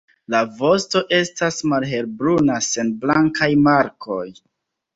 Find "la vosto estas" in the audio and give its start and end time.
0.33-1.59